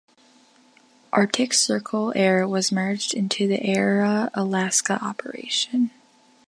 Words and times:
Arctic 1.13 1.53
Circle 1.53 2.11
Air 2.15 2.47
was 2.47 2.71
merged 2.71 3.13
into 3.13 3.47
the 3.47 3.63
Era 3.63 4.31
Alaska 4.33 4.93
operation. 4.99 5.91